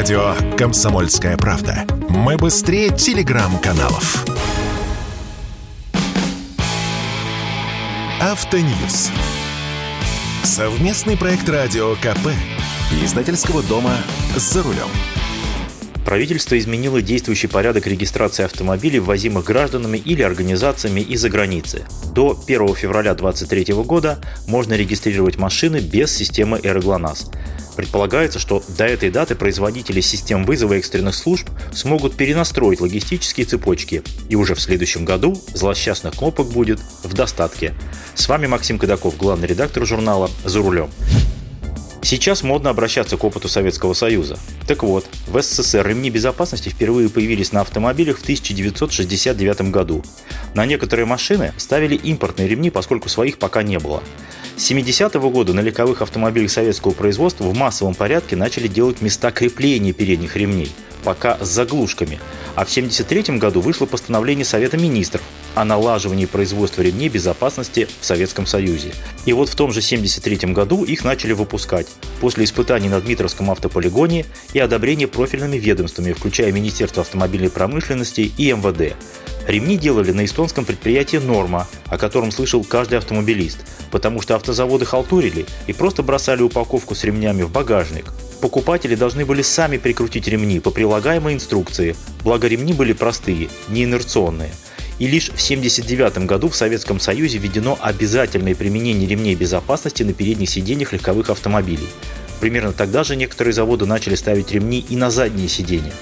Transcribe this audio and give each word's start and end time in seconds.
Радио 0.00 0.34
«Комсомольская 0.56 1.36
правда». 1.36 1.84
Мы 2.08 2.38
быстрее 2.38 2.88
телеграм-каналов. 2.88 4.24
Автоньюз. 8.18 9.10
Совместный 10.42 11.18
проект 11.18 11.46
радио 11.50 11.96
КП. 11.96 12.30
Издательского 13.04 13.62
дома 13.62 13.94
«За 14.36 14.62
рулем». 14.62 14.88
Правительство 16.06 16.58
изменило 16.58 17.02
действующий 17.02 17.48
порядок 17.48 17.86
регистрации 17.86 18.46
автомобилей, 18.46 19.00
ввозимых 19.00 19.44
гражданами 19.44 19.98
или 19.98 20.22
организациями 20.22 21.02
из-за 21.02 21.28
границы. 21.28 21.82
До 22.14 22.42
1 22.46 22.74
февраля 22.74 23.12
2023 23.14 23.74
года 23.84 24.18
можно 24.48 24.72
регистрировать 24.72 25.36
машины 25.36 25.76
без 25.76 26.10
системы 26.10 26.58
«Эроглонас». 26.62 27.30
Предполагается, 27.76 28.38
что 28.38 28.62
до 28.68 28.84
этой 28.84 29.10
даты 29.10 29.34
производители 29.34 30.00
систем 30.00 30.44
вызова 30.44 30.74
экстренных 30.74 31.14
служб 31.14 31.48
смогут 31.72 32.16
перенастроить 32.16 32.80
логистические 32.80 33.46
цепочки, 33.46 34.02
и 34.28 34.36
уже 34.36 34.54
в 34.54 34.60
следующем 34.60 35.04
году 35.04 35.40
злосчастных 35.54 36.14
кнопок 36.16 36.48
будет 36.48 36.80
в 37.02 37.12
достатке. 37.14 37.74
С 38.14 38.28
вами 38.28 38.46
Максим 38.46 38.78
Кадаков, 38.78 39.16
главный 39.16 39.48
редактор 39.48 39.86
журнала 39.86 40.30
«За 40.44 40.58
рулем». 40.58 40.90
Сейчас 42.02 42.42
модно 42.42 42.70
обращаться 42.70 43.16
к 43.16 43.24
опыту 43.24 43.48
Советского 43.48 43.92
Союза. 43.92 44.38
Так 44.66 44.82
вот, 44.82 45.04
в 45.28 45.40
СССР 45.40 45.86
ремни 45.86 46.10
безопасности 46.10 46.70
впервые 46.70 47.10
появились 47.10 47.52
на 47.52 47.60
автомобилях 47.60 48.18
в 48.18 48.22
1969 48.22 49.70
году. 49.70 50.02
На 50.54 50.64
некоторые 50.64 51.04
машины 51.04 51.52
ставили 51.58 51.94
импортные 51.94 52.48
ремни, 52.48 52.70
поскольку 52.70 53.08
своих 53.08 53.38
пока 53.38 53.62
не 53.62 53.78
было. 53.78 54.02
С 54.60 54.70
70-го 54.70 55.30
года 55.30 55.54
на 55.54 55.60
легковых 55.60 56.02
автомобилях 56.02 56.50
советского 56.50 56.92
производства 56.92 57.44
в 57.44 57.56
массовом 57.56 57.94
порядке 57.94 58.36
начали 58.36 58.68
делать 58.68 59.00
места 59.00 59.30
крепления 59.30 59.94
передних 59.94 60.36
ремней, 60.36 60.70
пока 61.02 61.38
с 61.40 61.48
заглушками. 61.48 62.20
А 62.56 62.66
в 62.66 62.70
1973 62.70 63.38
году 63.38 63.62
вышло 63.62 63.86
постановление 63.86 64.44
Совета 64.44 64.76
министров 64.76 65.22
о 65.54 65.64
налаживании 65.64 66.26
производства 66.26 66.82
ремней 66.82 67.08
безопасности 67.08 67.88
в 68.00 68.04
Советском 68.04 68.46
Союзе. 68.46 68.92
И 69.24 69.32
вот 69.32 69.48
в 69.48 69.54
том 69.54 69.72
же 69.72 69.80
1973 69.80 70.52
году 70.52 70.84
их 70.84 71.04
начали 71.04 71.32
выпускать 71.32 71.86
после 72.20 72.44
испытаний 72.44 72.88
на 72.88 73.00
Дмитровском 73.00 73.50
автополигоне 73.50 74.26
и 74.52 74.58
одобрения 74.58 75.06
профильными 75.06 75.56
ведомствами, 75.56 76.12
включая 76.12 76.52
Министерство 76.52 77.02
автомобильной 77.02 77.50
промышленности 77.50 78.32
и 78.36 78.52
МВД. 78.52 78.94
Ремни 79.46 79.76
делали 79.76 80.12
на 80.12 80.24
эстонском 80.24 80.64
предприятии 80.64 81.16
«Норма», 81.16 81.66
о 81.86 81.98
котором 81.98 82.30
слышал 82.30 82.62
каждый 82.62 82.98
автомобилист, 82.98 83.58
потому 83.90 84.20
что 84.20 84.36
автозаводы 84.36 84.84
халтурили 84.84 85.46
и 85.66 85.72
просто 85.72 86.02
бросали 86.02 86.42
упаковку 86.42 86.94
с 86.94 87.04
ремнями 87.04 87.42
в 87.42 87.50
багажник. 87.50 88.12
Покупатели 88.40 88.94
должны 88.94 89.26
были 89.26 89.42
сами 89.42 89.76
прикрутить 89.76 90.28
ремни 90.28 90.60
по 90.60 90.70
прилагаемой 90.70 91.34
инструкции, 91.34 91.96
благо 92.22 92.48
ремни 92.48 92.72
были 92.72 92.92
простые, 92.92 93.48
не 93.68 93.84
инерционные. 93.84 94.50
И 95.00 95.08
лишь 95.08 95.30
в 95.30 95.42
1979 95.42 96.26
году 96.26 96.48
в 96.48 96.54
Советском 96.54 97.00
Союзе 97.00 97.38
введено 97.38 97.76
обязательное 97.80 98.54
применение 98.54 99.08
ремней 99.08 99.34
безопасности 99.34 100.04
на 100.04 100.12
передних 100.12 100.48
сиденьях 100.48 100.92
легковых 100.92 101.30
автомобилей. 101.30 101.88
Примерно 102.38 102.72
тогда 102.72 103.02
же 103.02 103.16
некоторые 103.16 103.52
заводы 103.52 103.86
начали 103.86 104.14
ставить 104.14 104.52
ремни 104.52 104.86
и 104.88 104.94
на 104.94 105.10
задние 105.10 105.48
сиденья. 105.48 105.92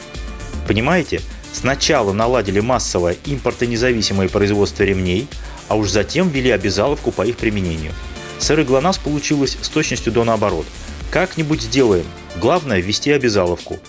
Понимаете, 0.66 1.22
Сначала 1.52 2.12
наладили 2.12 2.60
массовое 2.60 3.16
импортонезависимое 3.24 4.28
производство 4.28 4.82
ремней, 4.82 5.26
а 5.66 5.76
уж 5.76 5.91
затем 5.91 6.28
ввели 6.28 6.50
обязаловку 6.50 7.10
по 7.10 7.22
их 7.22 7.36
применению. 7.36 7.92
С 8.38 8.54
ГЛОНАСС 8.54 8.98
получилось 8.98 9.58
с 9.60 9.69
точностью 9.69 10.12
до 10.12 10.24
наоборот. 10.24 10.66
Как-нибудь 11.10 11.62
сделаем, 11.62 12.04
главное 12.36 12.80
ввести 12.80 13.10
обязаловку. 13.10 13.80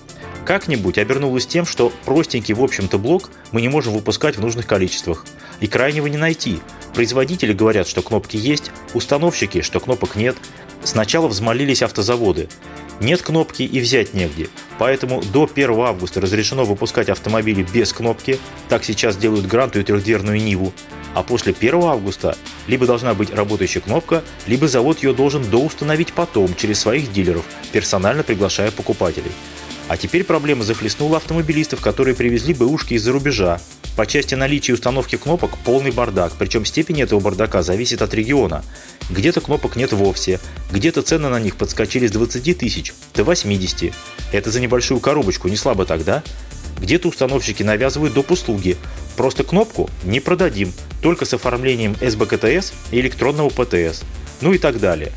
Как-нибудь 0.49 0.97
обернулось 0.97 1.45
тем, 1.45 1.63
что 1.63 1.93
простенький 2.05 2.55
в 2.55 2.63
общем-то 2.63 2.97
блок 2.97 3.29
мы 3.51 3.61
не 3.61 3.67
можем 3.67 3.93
выпускать 3.93 4.35
в 4.35 4.41
нужных 4.41 4.65
количествах. 4.65 5.27
И 5.59 5.67
крайнего 5.67 6.07
не 6.07 6.17
найти. 6.17 6.59
Производители 6.95 7.53
говорят, 7.53 7.87
что 7.87 8.01
кнопки 8.01 8.35
есть, 8.35 8.71
установщики, 8.95 9.61
что 9.61 9.79
кнопок 9.79 10.15
нет. 10.15 10.35
Сначала 10.83 11.27
взмолились 11.27 11.83
автозаводы. 11.83 12.49
Нет 12.99 13.21
кнопки 13.21 13.61
и 13.61 13.79
взять 13.79 14.15
негде. 14.15 14.49
Поэтому 14.79 15.21
до 15.21 15.47
1 15.47 15.69
августа 15.81 16.19
разрешено 16.19 16.65
выпускать 16.65 17.09
автомобили 17.09 17.61
без 17.61 17.93
кнопки. 17.93 18.39
Так 18.69 18.83
сейчас 18.83 19.17
делают 19.17 19.45
Гранту 19.45 19.79
и 19.79 19.83
трехдверную 19.83 20.41
Ниву. 20.41 20.73
А 21.13 21.21
после 21.21 21.53
1 21.53 21.75
августа 21.75 22.35
либо 22.65 22.87
должна 22.87 23.13
быть 23.13 23.29
работающая 23.29 23.81
кнопка, 23.81 24.23
либо 24.47 24.67
завод 24.67 25.03
ее 25.03 25.13
должен 25.13 25.47
доустановить 25.47 26.11
потом 26.11 26.55
через 26.55 26.79
своих 26.79 27.11
дилеров, 27.11 27.45
персонально 27.71 28.23
приглашая 28.23 28.71
покупателей. 28.71 29.31
А 29.89 29.97
теперь 29.97 30.23
проблема 30.23 30.63
захлестнула 30.63 31.17
автомобилистов, 31.17 31.81
которые 31.81 32.15
привезли 32.15 32.53
бэушки 32.53 32.93
из-за 32.93 33.11
рубежа. 33.11 33.59
По 33.97 34.05
части 34.05 34.35
наличия 34.35 34.73
установки 34.73 35.17
кнопок 35.17 35.57
полный 35.65 35.89
бардак, 35.89 36.33
причем 36.37 36.63
степень 36.63 37.01
этого 37.01 37.19
бардака 37.19 37.63
зависит 37.63 38.03
от 38.03 38.13
региона. 38.13 38.63
Где-то 39.09 39.41
кнопок 39.41 39.75
нет 39.75 39.91
вовсе, 39.91 40.39
где-то 40.71 41.01
цены 41.01 41.29
на 41.29 41.39
них 41.39 41.55
подскочили 41.55 42.05
с 42.05 42.11
20 42.11 42.59
тысяч 42.59 42.93
до 43.15 43.23
80. 43.23 43.91
Это 44.31 44.51
за 44.51 44.61
небольшую 44.61 44.99
коробочку, 44.99 45.47
не 45.47 45.57
слабо 45.57 45.85
тогда. 45.85 46.21
Где-то 46.79 47.07
установщики 47.07 47.63
навязывают 47.63 48.13
доп. 48.13 48.29
услуги. 48.29 48.77
Просто 49.17 49.43
кнопку 49.43 49.89
не 50.03 50.19
продадим, 50.19 50.71
только 51.01 51.25
с 51.25 51.33
оформлением 51.33 51.95
СБКТС 51.99 52.73
и 52.91 52.99
электронного 52.99 53.49
ПТС. 53.49 54.03
Ну 54.41 54.53
и 54.53 54.59
так 54.59 54.79
далее. 54.79 55.11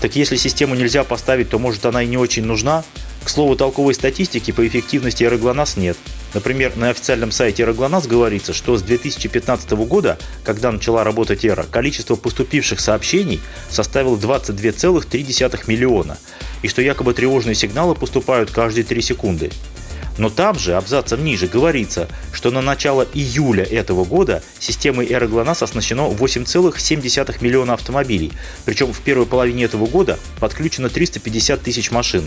Так 0.00 0.16
если 0.16 0.34
систему 0.34 0.74
нельзя 0.74 1.04
поставить, 1.04 1.50
то 1.50 1.60
может 1.60 1.86
она 1.86 2.02
и 2.02 2.08
не 2.08 2.16
очень 2.16 2.44
нужна? 2.44 2.84
К 3.24 3.28
слову, 3.28 3.56
толковой 3.56 3.94
статистики 3.94 4.50
по 4.52 4.66
эффективности 4.66 5.24
Эроглонас 5.24 5.76
нет. 5.76 5.96
Например, 6.34 6.76
на 6.76 6.90
официальном 6.90 7.32
сайте 7.32 7.62
Эроглонас 7.62 8.06
говорится, 8.06 8.52
что 8.52 8.76
с 8.76 8.82
2015 8.82 9.70
года, 9.72 10.18
когда 10.44 10.70
начала 10.70 11.04
работать 11.04 11.44
Эра, 11.44 11.64
количество 11.64 12.16
поступивших 12.16 12.80
сообщений 12.80 13.40
составило 13.70 14.16
22,3 14.16 15.64
миллиона, 15.66 16.18
и 16.62 16.68
что 16.68 16.82
якобы 16.82 17.14
тревожные 17.14 17.54
сигналы 17.54 17.94
поступают 17.94 18.50
каждые 18.50 18.84
3 18.84 19.00
секунды. 19.00 19.50
Но 20.18 20.30
там 20.30 20.58
же, 20.58 20.74
абзацем 20.74 21.24
ниже, 21.24 21.46
говорится, 21.46 22.08
что 22.32 22.50
на 22.50 22.60
начало 22.60 23.06
июля 23.14 23.64
этого 23.64 24.04
года 24.04 24.42
системой 24.58 25.06
Эроглонас 25.10 25.62
оснащено 25.62 26.08
8,7 26.10 27.36
миллиона 27.40 27.74
автомобилей, 27.74 28.32
причем 28.64 28.92
в 28.92 29.00
первой 29.00 29.26
половине 29.26 29.64
этого 29.64 29.86
года 29.86 30.18
подключено 30.40 30.88
350 30.88 31.62
тысяч 31.62 31.90
машин. 31.92 32.24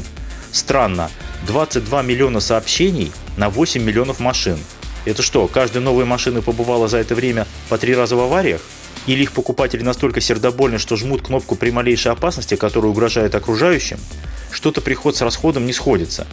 Странно, 0.52 1.10
22 1.48 2.02
миллиона 2.02 2.40
сообщений 2.40 3.12
на 3.38 3.50
8 3.50 3.82
миллионов 3.82 4.20
машин. 4.20 4.58
Это 5.06 5.22
что, 5.22 5.48
каждая 5.48 5.82
новая 5.82 6.06
машина 6.06 6.42
побывала 6.42 6.88
за 6.88 6.98
это 6.98 7.16
время 7.16 7.48
по 7.70 7.78
три 7.78 7.96
раза 7.96 8.16
в 8.16 8.20
авариях? 8.20 8.62
Или 9.08 9.24
их 9.24 9.32
покупатели 9.32 9.82
настолько 9.82 10.22
сердобольны, 10.22 10.78
что 10.78 10.96
жмут 10.96 11.24
кнопку 11.26 11.56
при 11.56 11.72
малейшей 11.72 12.12
опасности, 12.12 12.56
которая 12.56 12.92
угрожает 12.92 13.34
окружающим? 13.34 13.98
Что-то 14.52 14.82
приход 14.82 15.16
с 15.16 15.22
расходом 15.22 15.66
не 15.66 15.74
сходится. 15.74 16.28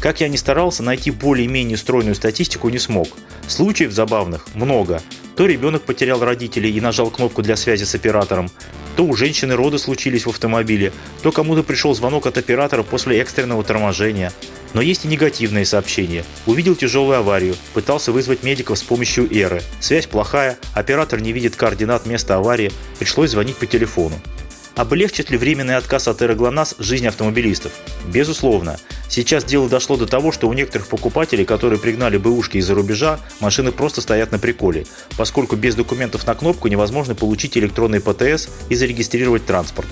Как 0.00 0.20
я 0.20 0.28
ни 0.28 0.36
старался, 0.36 0.82
найти 0.82 1.10
более-менее 1.10 1.78
стройную 1.78 2.16
статистику 2.16 2.68
не 2.68 2.78
смог. 2.78 3.08
Случаев 3.46 3.92
забавных 3.92 4.46
много. 4.54 5.00
То 5.36 5.46
ребенок 5.46 5.82
потерял 5.82 6.22
родителей 6.24 6.70
и 6.70 6.80
нажал 6.80 7.10
кнопку 7.10 7.42
для 7.42 7.56
связи 7.56 7.84
с 7.84 7.94
оператором, 7.94 8.50
то 8.96 9.04
у 9.04 9.16
женщины 9.16 9.54
роды 9.56 9.78
случились 9.78 10.26
в 10.26 10.30
автомобиле, 10.30 10.92
то 11.22 11.32
кому-то 11.32 11.62
пришел 11.62 11.94
звонок 11.94 12.26
от 12.26 12.36
оператора 12.36 12.82
после 12.82 13.20
экстренного 13.20 13.64
торможения. 13.64 14.32
Но 14.74 14.80
есть 14.80 15.04
и 15.04 15.08
негативные 15.08 15.64
сообщения. 15.64 16.24
Увидел 16.46 16.74
тяжелую 16.74 17.18
аварию, 17.18 17.56
пытался 17.74 18.12
вызвать 18.12 18.42
медиков 18.42 18.78
с 18.78 18.82
помощью 18.82 19.30
эры. 19.34 19.62
Связь 19.80 20.06
плохая, 20.06 20.58
оператор 20.74 21.20
не 21.20 21.32
видит 21.32 21.56
координат 21.56 22.06
места 22.06 22.36
аварии, 22.36 22.72
пришлось 22.98 23.30
звонить 23.30 23.56
по 23.56 23.66
телефону. 23.66 24.20
Облегчит 24.74 25.30
ли 25.30 25.36
временный 25.36 25.76
отказ 25.76 26.08
от 26.08 26.22
Эроглонас 26.22 26.74
жизнь 26.78 27.06
автомобилистов? 27.06 27.72
Безусловно. 28.06 28.78
Сейчас 29.12 29.44
дело 29.44 29.68
дошло 29.68 29.98
до 29.98 30.06
того, 30.06 30.32
что 30.32 30.48
у 30.48 30.54
некоторых 30.54 30.86
покупателей, 30.86 31.44
которые 31.44 31.78
пригнали 31.78 32.16
бэушки 32.16 32.56
из-за 32.56 32.74
рубежа, 32.74 33.20
машины 33.40 33.70
просто 33.70 34.00
стоят 34.00 34.32
на 34.32 34.38
приколе, 34.38 34.86
поскольку 35.18 35.54
без 35.54 35.74
документов 35.74 36.26
на 36.26 36.34
кнопку 36.34 36.68
невозможно 36.68 37.14
получить 37.14 37.58
электронный 37.58 38.00
ПТС 38.00 38.48
и 38.70 38.74
зарегистрировать 38.74 39.44
транспорт. 39.44 39.86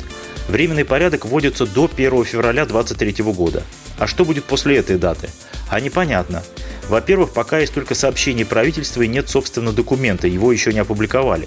Временный 0.48 0.86
порядок 0.86 1.26
вводится 1.26 1.66
до 1.66 1.90
1 1.94 2.24
февраля 2.24 2.64
2023 2.64 3.22
года. 3.34 3.62
А 3.98 4.06
что 4.06 4.24
будет 4.24 4.44
после 4.44 4.78
этой 4.78 4.96
даты? 4.96 5.28
А 5.68 5.80
непонятно. 5.80 6.42
Во-первых, 6.88 7.34
пока 7.34 7.58
есть 7.58 7.74
только 7.74 7.94
сообщение 7.94 8.46
правительства 8.46 9.02
и 9.02 9.06
нет, 9.06 9.28
собственно, 9.28 9.72
документа, 9.72 10.28
его 10.28 10.50
еще 10.50 10.72
не 10.72 10.78
опубликовали. 10.78 11.46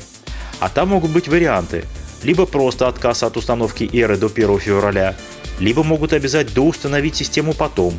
А 0.60 0.70
там 0.70 0.90
могут 0.90 1.10
быть 1.10 1.28
варианты– 1.28 1.86
либо 2.24 2.46
просто 2.46 2.88
отказ 2.88 3.24
от 3.24 3.38
установки 3.38 3.90
эры 3.94 4.18
до 4.18 4.28
1 4.28 4.60
февраля, 4.60 5.16
либо 5.60 5.84
могут 5.84 6.14
обязать 6.14 6.54
доустановить 6.54 7.16
систему 7.16 7.54
потом. 7.54 7.98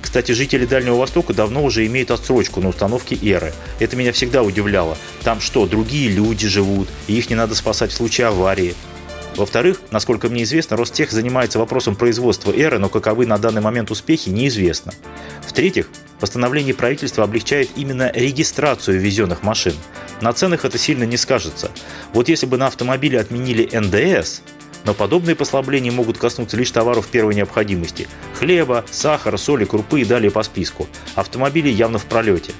Кстати, 0.00 0.32
жители 0.32 0.66
Дальнего 0.66 0.96
Востока 0.96 1.32
давно 1.32 1.64
уже 1.64 1.86
имеют 1.86 2.10
отсрочку 2.10 2.60
на 2.60 2.68
установке 2.68 3.16
эры. 3.22 3.52
Это 3.78 3.96
меня 3.96 4.12
всегда 4.12 4.42
удивляло. 4.42 4.98
Там 5.22 5.40
что, 5.40 5.66
другие 5.66 6.10
люди 6.10 6.48
живут, 6.48 6.88
и 7.06 7.16
их 7.16 7.30
не 7.30 7.36
надо 7.36 7.54
спасать 7.54 7.92
в 7.92 7.94
случае 7.94 8.26
аварии? 8.26 8.74
Во-вторых, 9.36 9.80
насколько 9.90 10.28
мне 10.28 10.42
известно, 10.42 10.76
Ростех 10.76 11.10
занимается 11.10 11.58
вопросом 11.58 11.96
производства 11.96 12.52
эры, 12.52 12.78
но 12.78 12.88
каковы 12.90 13.24
на 13.24 13.38
данный 13.38 13.62
момент 13.62 13.90
успехи, 13.90 14.28
неизвестно. 14.28 14.92
В-третьих, 15.46 15.88
постановление 16.20 16.74
правительства 16.74 17.24
облегчает 17.24 17.70
именно 17.76 18.10
регистрацию 18.12 19.00
везенных 19.00 19.42
машин. 19.42 19.74
На 20.22 20.32
ценах 20.32 20.64
это 20.64 20.78
сильно 20.78 21.02
не 21.02 21.16
скажется. 21.16 21.72
Вот 22.12 22.28
если 22.28 22.46
бы 22.46 22.56
на 22.56 22.68
автомобиле 22.68 23.18
отменили 23.18 23.68
НДС, 23.76 24.42
но 24.84 24.94
подобные 24.94 25.34
послабления 25.34 25.90
могут 25.90 26.16
коснуться 26.16 26.56
лишь 26.56 26.70
товаров 26.70 27.08
первой 27.08 27.34
необходимости– 27.34 28.06
хлеба, 28.38 28.84
сахара, 28.88 29.36
соли, 29.36 29.64
крупы 29.64 30.02
и 30.02 30.04
далее 30.04 30.30
по 30.30 30.44
списку. 30.44 30.86
Автомобили 31.16 31.68
явно 31.68 31.98
в 31.98 32.04
пролете. 32.04 32.52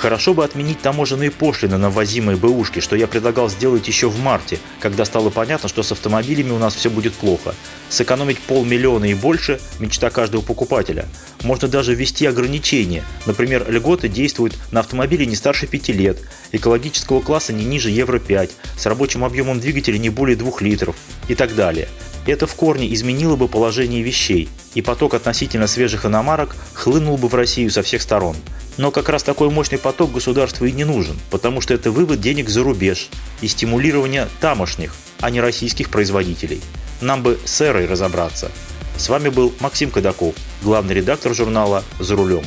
Хорошо 0.00 0.32
бы 0.32 0.42
отменить 0.44 0.80
таможенные 0.80 1.30
пошлины 1.30 1.76
на 1.76 1.90
ввозимые 1.90 2.38
бэушки, 2.38 2.80
что 2.80 2.96
я 2.96 3.06
предлагал 3.06 3.50
сделать 3.50 3.86
еще 3.86 4.08
в 4.08 4.18
марте, 4.18 4.58
когда 4.80 5.04
стало 5.04 5.28
понятно, 5.28 5.68
что 5.68 5.82
с 5.82 5.92
автомобилями 5.92 6.52
у 6.52 6.58
нас 6.58 6.74
все 6.74 6.88
будет 6.88 7.12
плохо. 7.12 7.54
Сэкономить 7.90 8.40
полмиллиона 8.40 9.04
и 9.04 9.14
больше– 9.14 9.60
мечта 9.78 10.08
каждого 10.08 10.40
покупателя. 10.40 11.06
Можно 11.42 11.68
даже 11.68 11.94
ввести 11.94 12.24
ограничения. 12.24 13.04
Например, 13.26 13.70
льготы 13.70 14.08
действуют 14.08 14.56
на 14.72 14.80
автомобиле 14.80 15.26
не 15.26 15.36
старше 15.36 15.66
5 15.66 15.88
лет, 15.90 16.18
экологического 16.52 17.20
класса 17.20 17.52
не 17.52 17.66
ниже 17.66 17.90
Евро-5, 17.90 18.52
с 18.78 18.86
рабочим 18.86 19.22
объемом 19.22 19.60
двигателя 19.60 19.98
не 19.98 20.08
более 20.08 20.36
2 20.36 20.52
литров 20.60 20.96
и 21.28 21.34
так 21.34 21.54
далее. 21.54 21.88
Это 22.26 22.46
в 22.46 22.54
корне 22.54 22.92
изменило 22.92 23.36
бы 23.36 23.48
положение 23.48 24.02
вещей, 24.02 24.48
и 24.74 24.82
поток 24.82 25.14
относительно 25.14 25.66
свежих 25.66 26.04
иномарок 26.04 26.54
хлынул 26.74 27.16
бы 27.16 27.28
в 27.28 27.34
Россию 27.34 27.70
со 27.70 27.82
всех 27.82 28.02
сторон. 28.02 28.36
Но 28.76 28.90
как 28.90 29.08
раз 29.08 29.22
такой 29.22 29.50
мощный 29.50 29.78
поток 29.78 30.12
государству 30.12 30.64
и 30.66 30.72
не 30.72 30.84
нужен, 30.84 31.18
потому 31.30 31.60
что 31.60 31.74
это 31.74 31.90
вывод 31.90 32.20
денег 32.20 32.48
за 32.48 32.62
рубеж 32.62 33.08
и 33.40 33.48
стимулирование 33.48 34.28
тамошних, 34.40 34.94
а 35.20 35.30
не 35.30 35.40
российских 35.40 35.90
производителей. 35.90 36.60
Нам 37.00 37.22
бы 37.22 37.38
с 37.44 37.60
эрой 37.60 37.86
разобраться. 37.86 38.50
С 38.96 39.08
вами 39.08 39.30
был 39.30 39.52
Максим 39.60 39.90
Кадаков, 39.90 40.34
главный 40.62 40.94
редактор 40.94 41.34
журнала 41.34 41.84
«За 41.98 42.16
рулем». 42.16 42.44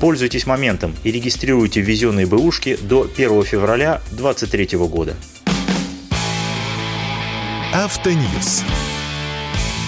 Пользуйтесь 0.00 0.46
моментом 0.46 0.94
и 1.04 1.12
регистрируйте 1.12 1.80
ввезенные 1.80 2.26
бэушки 2.26 2.76
до 2.80 3.02
1 3.02 3.44
февраля 3.44 4.02
2023 4.10 4.78
года. 4.78 5.14
Автоньюз. 7.72 8.62